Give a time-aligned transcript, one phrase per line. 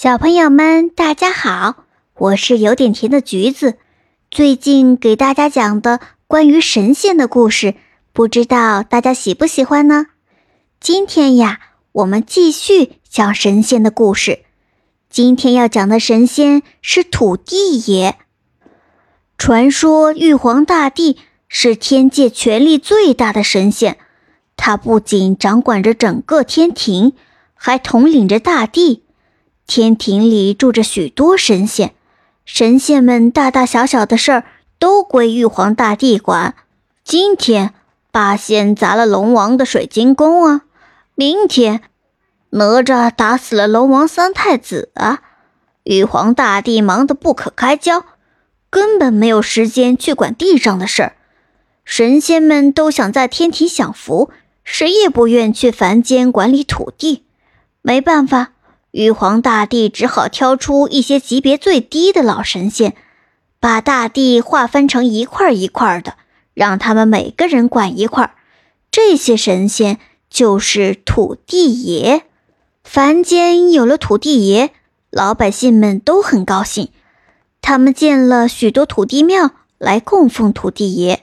[0.00, 3.78] 小朋友们，大家好，我是有点甜的橘子。
[4.30, 7.74] 最近给大家讲的关于神仙的故事，
[8.12, 10.06] 不知道大家喜不喜欢呢？
[10.78, 11.58] 今天呀，
[11.90, 14.44] 我们继续讲神仙的故事。
[15.10, 18.18] 今天要讲的神仙是土地爷。
[19.36, 21.16] 传说玉皇大帝
[21.48, 23.98] 是天界权力最大的神仙，
[24.56, 27.14] 他不仅掌管着整个天庭，
[27.54, 29.02] 还统领着大地。
[29.68, 31.92] 天庭里住着许多神仙，
[32.46, 34.44] 神仙们大大小小的事儿
[34.78, 36.54] 都归玉皇大帝管。
[37.04, 37.74] 今天
[38.10, 40.62] 八仙砸了龙王的水晶宫啊，
[41.14, 41.82] 明天
[42.48, 45.20] 哪吒打死了龙王三太子啊，
[45.84, 48.06] 玉皇大帝忙得不可开交，
[48.70, 51.16] 根本没有时间去管地上的事儿。
[51.84, 54.30] 神仙们都想在天庭享福，
[54.64, 57.24] 谁也不愿去凡间管理土地。
[57.82, 58.52] 没办法。
[58.98, 62.96] 玉皇大帝只好挑出一些级别最低的老神仙，
[63.60, 66.14] 把大地划分成一块一块的，
[66.52, 68.34] 让他们每个人管一块。
[68.90, 72.24] 这些神仙就是土地爷。
[72.82, 74.72] 凡间有了土地爷，
[75.10, 76.88] 老百姓们都很高兴。
[77.60, 81.22] 他们建了许多土地庙来供奉土地爷。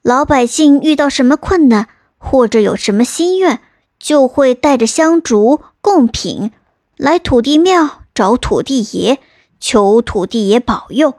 [0.00, 3.60] 老百姓遇到什么困难或者有什么心愿，
[3.98, 6.52] 就会带着香烛贡品。
[7.00, 9.20] 来土地庙找土地爷，
[9.58, 11.14] 求土地爷保佑。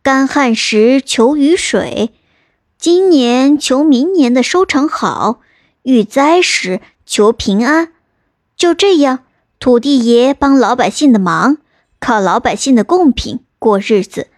[0.00, 2.12] 干旱时求雨水，
[2.78, 5.40] 今年求明年的收成好。
[5.82, 7.92] 遇灾时求平安。
[8.56, 9.24] 就这样，
[9.58, 11.56] 土地爷帮老百姓的忙，
[11.98, 14.28] 靠老百姓的贡品过日子，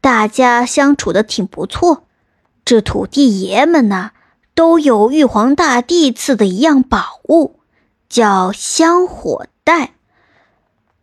[0.00, 2.04] 大家相处的挺不错。
[2.64, 4.12] 这土地爷们呐，
[4.54, 7.60] 都有玉皇大帝赐的一样宝物，
[8.08, 9.92] 叫香火袋。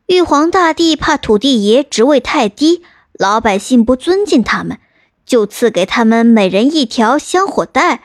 [0.10, 2.82] 玉皇大帝怕土地爷职位太低，
[3.14, 4.80] 老百姓不尊敬他们，
[5.24, 8.02] 就赐给他们每人一条香火袋。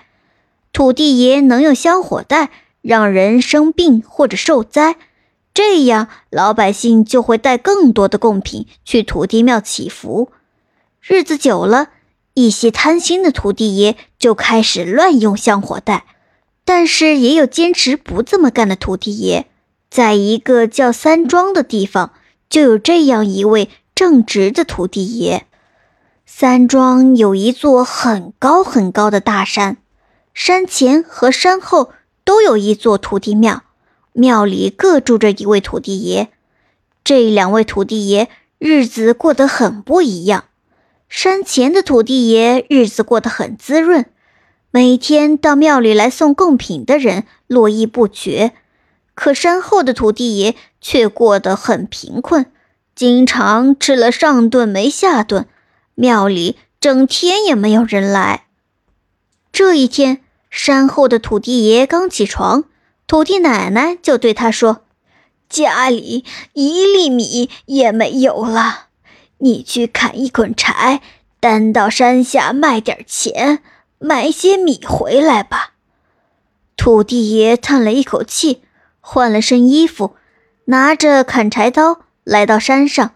[0.71, 2.51] 土地爷能用香火袋
[2.83, 4.97] 让人生病或者受灾，
[5.55, 10.31] 这样老百姓就会带更多的贡品去土地庙祈福。
[11.01, 11.89] 日子久了，
[12.35, 16.05] 一些贪心的土地爷就开始乱用香火袋，
[16.67, 19.47] 但是也有坚持不这么干的土地爷。
[19.95, 22.11] 在一个叫三庄的地方，
[22.51, 25.47] 就有这样一位正直的土地爷。
[26.27, 29.77] 三庄有一座很高很高的大山，
[30.35, 31.93] 山前和山后
[32.25, 33.63] 都有一座土地庙，
[34.13, 36.29] 庙里各住着一位土地爷。
[37.05, 38.29] 这两位土地爷
[38.59, 40.47] 日子过得很不一样。
[41.09, 44.07] 山前的土地爷日子过得很滋润，
[44.73, 48.55] 每天到庙里来送贡品的人络绎不绝。
[49.15, 52.47] 可山后的土地爷却过得很贫困，
[52.95, 55.47] 经常吃了上顿没下顿，
[55.95, 58.47] 庙里整天也没有人来。
[59.53, 60.21] 这一天，
[60.51, 62.65] 山后的土地爷刚起床，
[63.07, 64.83] 土地奶奶就对他说
[65.49, 68.87] ：“家里一粒米也没有了，
[69.39, 71.01] 你去砍一捆柴，
[71.39, 73.63] 担到山下卖点钱，
[73.99, 75.75] 买些米回来吧。”
[76.77, 78.63] 土地爷叹了一口气。
[79.07, 80.17] 换了身衣服，
[80.65, 83.11] 拿着砍柴刀来到山上。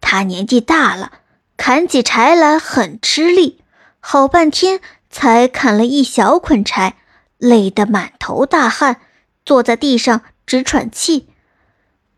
[0.00, 1.12] 他年纪大了，
[1.56, 3.60] 砍起柴来很吃力，
[4.00, 6.96] 好半天才砍了一小捆柴，
[7.38, 9.00] 累得满头大汗，
[9.46, 11.28] 坐在地上直喘气。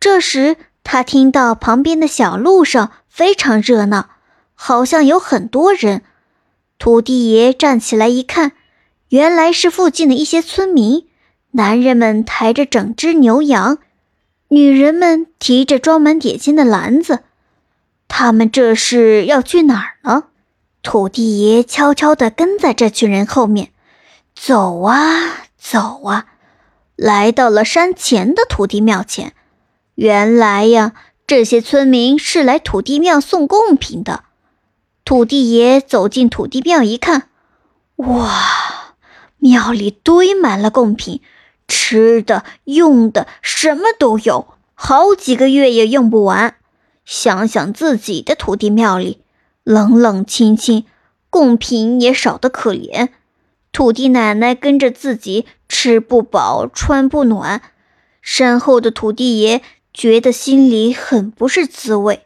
[0.00, 4.09] 这时，他听到旁边的小路上非常热闹，
[4.54, 6.03] 好像有很多人。
[6.78, 8.53] 土地爷站起来一看，
[9.10, 11.09] 原来是附近的一些村民。
[11.53, 13.78] 男人们抬着整只牛羊，
[14.49, 17.21] 女人们提着装满点心的篮子，
[18.06, 20.25] 他们这是要去哪儿呢？
[20.83, 23.71] 土地爷悄悄地跟在这群人后面，
[24.34, 26.27] 走啊走啊，
[26.97, 29.34] 来到了山前的土地庙前。
[29.97, 30.94] 原来呀，
[31.27, 34.24] 这些村民是来土地庙送贡品的。
[35.04, 37.28] 土地爷走进土地庙一看，
[37.97, 38.95] 哇，
[39.39, 41.21] 庙里堆满了贡品。
[41.71, 46.57] 吃的、用的，什么都有，好几个月也用不完。
[47.05, 49.21] 想想自己的土地庙里，
[49.63, 50.84] 冷冷清清，
[51.31, 53.11] 贡品也少得可怜。
[53.72, 57.63] 土地奶奶跟着自己吃不饱，穿不暖。
[58.21, 59.63] 身后的土地爷
[59.95, 62.25] 觉得心里很不是滋味。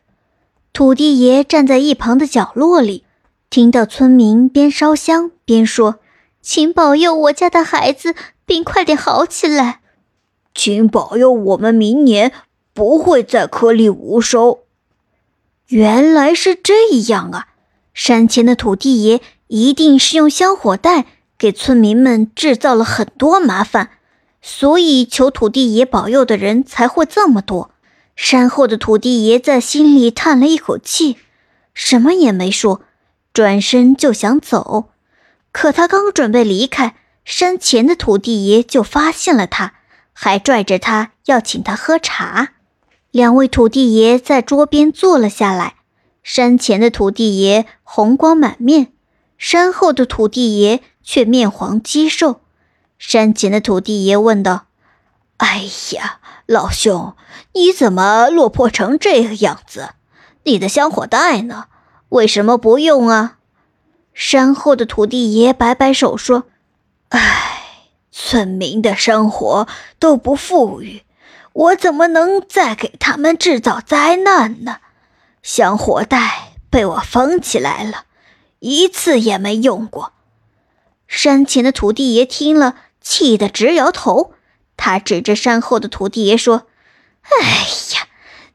[0.72, 3.04] 土地爷站在一旁的角落里，
[3.50, 6.00] 听到村民边烧香边说
[6.40, 8.14] ：“请保佑我家的孩子。”
[8.46, 9.80] 病快点好起来，
[10.54, 12.32] 请保佑我们明年
[12.72, 14.64] 不会再颗粒无收。
[15.68, 17.48] 原来是这样啊！
[17.94, 21.06] 山前的土地爷一定是用香火袋
[21.38, 23.90] 给村民们制造了很多麻烦，
[24.42, 27.70] 所以求土地爷保佑的人才会这么多。
[28.14, 31.16] 山后的土地爷在心里叹了一口气，
[31.72, 32.82] 什么也没说，
[33.32, 34.90] 转身就想走。
[35.50, 39.74] 可他刚准备离开，山前的土地爷就发现了他，
[40.12, 42.50] 还拽着他要请他喝茶。
[43.10, 45.76] 两位土地爷在桌边坐了下来，
[46.22, 48.92] 山前的土地爷红光满面，
[49.38, 52.40] 山后的土地爷却面黄肌瘦。
[52.98, 54.66] 山前的土地爷问道
[55.38, 57.14] ：“哎呀，老兄，
[57.52, 59.90] 你怎么落魄成这个样子？
[60.44, 61.66] 你的香火袋呢？
[62.10, 63.38] 为什么不用啊？”
[64.12, 66.44] 山后的土地爷摆摆手说
[67.16, 67.60] ：“唉，
[68.10, 69.68] 村民的生活
[69.98, 71.04] 都不富裕。”
[71.54, 74.78] 我怎么能再给他们制造灾难呢？
[75.40, 78.06] 香火袋被我封起来了，
[78.58, 80.12] 一次也没用过。
[81.06, 84.34] 山前的土地爷听了，气得直摇头。
[84.76, 86.66] 他指着山后的土地爷说
[87.22, 87.46] ：“哎
[87.94, 88.08] 呀，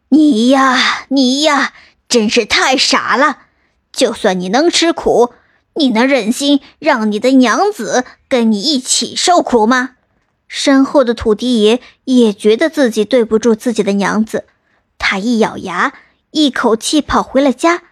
[0.10, 1.72] 你呀，你呀，
[2.10, 3.44] 真是太傻了！
[3.94, 5.34] 就算你能吃苦，
[5.80, 9.96] 你能忍心让你的娘子跟你一起受苦吗？”
[10.48, 14.46] 身后的土地爷也觉得自己对不住自己的娘子，
[14.98, 15.94] 他一咬牙，
[16.32, 17.84] 一口气跑回了家。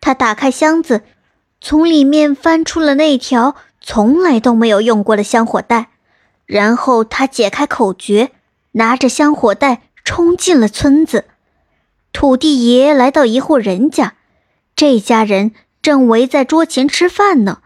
[0.00, 1.02] 他打开箱子，
[1.60, 5.90] 从里面翻出了那条从来都没有用过的香火袋，
[6.46, 8.32] 然后他解开口诀，
[8.72, 11.26] 拿着香火袋冲进了村子。
[12.12, 14.14] 土地爷来到一户人家，
[14.74, 17.58] 这家人正围在桌前吃饭呢。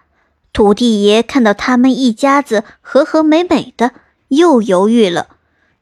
[0.53, 3.93] 土地爷看到他们一家子和和美美的。
[4.29, 5.29] 又犹豫了，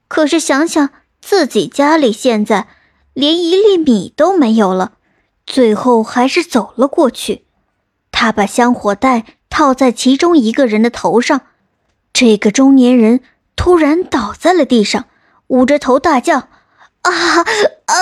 [0.09, 0.91] 可是想想
[1.23, 2.69] 自己家里现在
[3.15, 4.93] 连一粒米都没有了，
[5.47, 7.47] 最后还是走了过去。
[8.11, 11.43] 他把香火袋套在其中一个人的头上，
[12.13, 13.21] 这个中年人
[13.57, 15.07] 突然倒在了地上，
[15.47, 16.49] 捂着头大叫
[17.03, 17.11] ：“啊
[17.87, 17.97] 啊！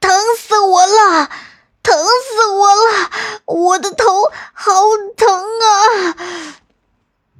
[0.00, 1.28] 疼死我了！
[1.84, 3.10] 疼死我了！
[3.44, 4.04] 我的头
[4.52, 4.72] 好
[5.16, 6.16] 疼啊！”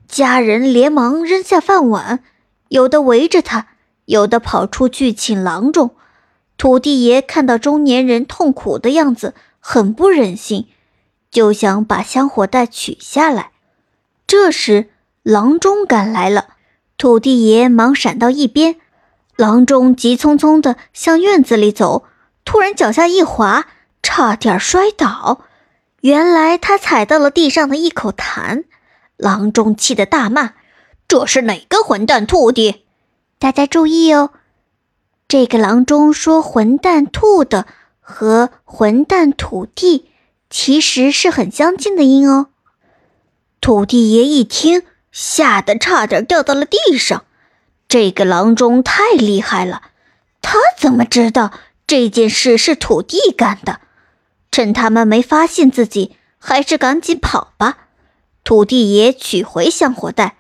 [0.07, 2.23] 家人连忙扔下饭碗，
[2.69, 3.67] 有的围着他，
[4.05, 5.97] 有的跑出去请郎中。
[6.57, 10.69] 土地爷看到中年人痛苦的样子，很不忍心，
[11.31, 13.51] 就想把香火袋取下来。
[14.27, 14.91] 这时，
[15.25, 16.51] 郎中赶来了，
[16.97, 18.77] 土地爷忙闪到一边。
[19.37, 22.05] 郎中急匆匆地向院子里走，
[22.45, 23.67] 突然脚下一滑，
[24.05, 25.41] 差点摔倒。
[26.03, 28.65] 原来他踩到了地上的一口痰。
[29.17, 30.53] 郎中气得大骂
[31.09, 32.85] ：“这是哪个混蛋吐的？”
[33.41, 34.31] 大家注意哦，
[35.27, 37.67] 这个郎中说“混蛋兔”的
[38.01, 40.11] 和“混蛋土地”
[40.51, 42.49] 其实是很相近的音哦。
[43.61, 47.25] 土地爷一听，吓得差点掉到了地上。
[47.89, 49.83] 这个郎中太厉害了，
[50.43, 51.53] 他怎么知道
[51.87, 53.81] 这件事是土地干的？
[54.55, 57.89] 趁他们没发现自己，还是赶紧跑吧。
[58.45, 60.37] 土地爷取回香火袋，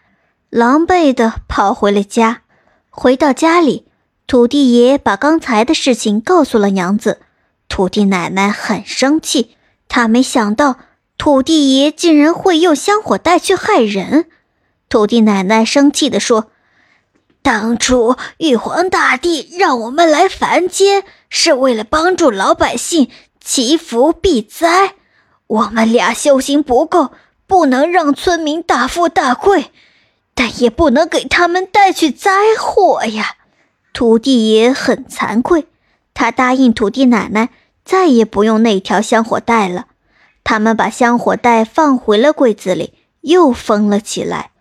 [0.50, 2.42] 狼狈地跑回了家。
[2.90, 3.88] 回到家里，
[4.28, 7.22] 土地爷把刚才的事情告诉了娘子。
[7.68, 9.56] 土地奶奶很生气，
[9.88, 10.76] 她没想到
[11.18, 14.26] 土地爷竟然会用香火袋去害人。
[14.88, 16.52] 土地奶奶生气地说
[17.42, 23.10] ：“当初玉皇大帝让我们来凡间，是为了帮助老百姓
[23.44, 24.94] 祈福避灾。
[25.46, 27.12] 我们俩修行不够。”
[27.46, 29.70] 不能让村民大富大贵，
[30.34, 33.36] 但也不能给他们带去灾祸呀！
[33.92, 35.66] 土地爷很惭愧，
[36.14, 37.50] 他答应土地奶奶
[37.84, 39.88] 再也不用那条香火袋了。
[40.42, 44.52] 他们把香火袋放回了柜子里，又封了起来。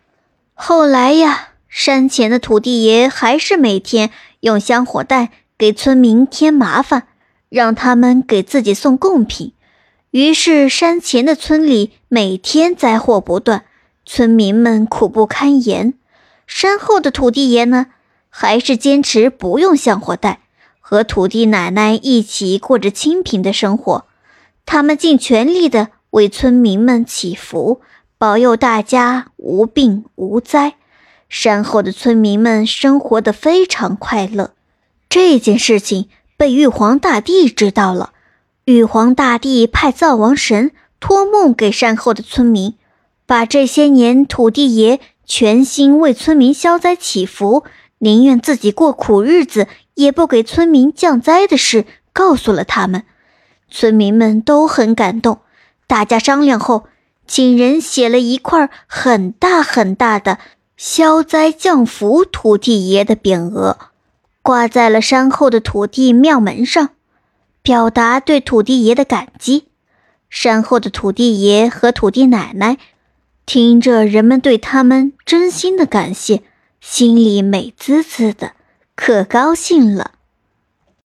[0.53, 4.11] 后来呀，山前的土地爷还是每天
[4.41, 7.07] 用香火袋给村民添麻烦，
[7.53, 9.53] 让他们给自己送贡品。
[10.09, 13.65] 于是，山前的村里每天灾祸不断，
[14.07, 15.93] 村民们苦不堪言。
[16.47, 17.85] 山后的土地爷呢，
[18.27, 20.39] 还是坚持不用香火袋，
[20.79, 24.05] 和土地奶奶一起过着清贫的生活。
[24.65, 27.81] 他们尽全力的为村民们祈福，
[28.17, 30.73] 保佑大家无病无灾。
[31.29, 34.53] 山后的村民们生活的非常快乐。
[35.07, 36.09] 这件事情
[36.43, 38.11] 被玉皇大帝知道了。
[38.65, 42.73] 玉皇大帝派灶王神托梦给山后的村民，
[43.25, 47.63] 把这些年土地爷全心为村民消灾祈福，
[47.99, 53.05] 宁愿自己过苦日子也不给村民降灾的事告诉了他们。
[53.69, 55.39] 村民们都很感动，
[55.87, 56.83] 大家商量后，
[57.25, 60.39] 请人写了一块很大很大的
[60.75, 63.77] “消灾降福土地爷”的匾额，
[64.43, 66.89] 挂在了山后的土地庙门上，
[67.61, 69.69] 表达对土地爷的感激。
[70.29, 72.77] 山后的土地爷和土地奶奶
[73.45, 76.43] 听着人们对他们真心的感谢，
[76.81, 78.51] 心里美滋滋的，
[78.95, 80.11] 可高兴了。